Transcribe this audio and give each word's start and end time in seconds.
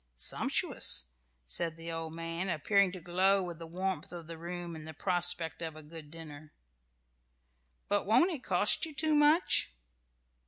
"Sumptuous!" 0.15 1.11
said 1.45 1.77
the 1.77 1.91
old 1.91 2.13
man, 2.13 2.49
appearing 2.49 2.91
to 2.91 2.99
glow 2.99 3.43
with 3.43 3.59
the 3.59 3.67
warmth 3.67 4.11
of 4.11 4.25
the 4.25 4.35
room 4.39 4.75
and 4.75 4.87
the 4.87 4.95
prospect 4.95 5.61
of 5.61 5.75
a 5.75 5.83
good 5.83 6.09
dinner. 6.09 6.53
"But 7.87 8.07
won't 8.07 8.31
it 8.31 8.43
cost 8.43 8.83
you 8.87 8.95
too 8.95 9.13
much?" 9.13 9.71